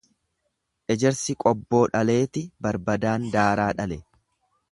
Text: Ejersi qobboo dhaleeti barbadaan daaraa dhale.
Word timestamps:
Ejersi 0.93 1.35
qobboo 1.43 1.81
dhaleeti 1.97 2.43
barbadaan 2.67 3.31
daaraa 3.37 3.71
dhale. 3.81 4.01